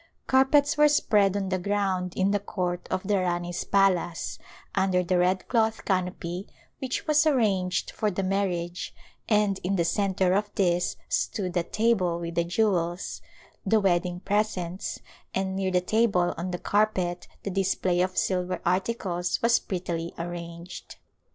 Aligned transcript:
Carpets 0.25 0.77
were 0.77 0.87
spread 0.89 1.37
on 1.37 1.49
the 1.49 1.59
ground 1.59 2.13
in 2.15 2.31
the 2.31 2.39
court 2.39 2.87
of 2.89 3.05
A 3.05 3.07
Royal 3.07 3.07
Wedding 3.07 3.07
the 3.21 3.27
Rani's 3.29 3.63
palace 3.65 4.39
under 4.73 5.03
the 5.03 5.19
red 5.19 5.47
cloth 5.47 5.85
canopy 5.85 6.47
which 6.79 7.05
was 7.05 7.27
arranged 7.27 7.91
for 7.91 8.09
the 8.09 8.23
marriage 8.23 8.95
and 9.29 9.59
in 9.63 9.75
the 9.75 9.85
centre 9.85 10.33
of 10.33 10.49
this 10.55 10.95
stood 11.07 11.55
a 11.55 11.61
table 11.61 12.17
with 12.19 12.33
the 12.33 12.43
jewels— 12.43 13.21
the 13.63 13.79
wedding 13.79 14.21
pres 14.21 14.57
ents, 14.57 14.97
and 15.35 15.55
near 15.55 15.69
the 15.69 15.81
table 15.81 16.33
on 16.35 16.49
the 16.49 16.57
carpet 16.57 17.27
the 17.43 17.51
display 17.51 18.01
of 18.01 18.17
silver 18.17 18.59
articles 18.65 19.39
was 19.43 19.59
prettily 19.59 20.15
arranged. 20.17 20.95